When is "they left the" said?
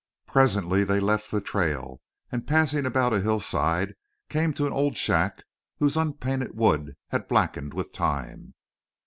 0.83-1.41